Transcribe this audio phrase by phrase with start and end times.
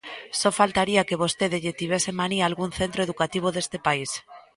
[0.39, 4.11] ¡Só faltaría que vostede lle tivese manía a algún centro educativo deste país!